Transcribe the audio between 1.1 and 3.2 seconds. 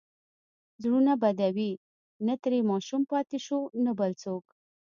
بدوي، نه ترې ماشوم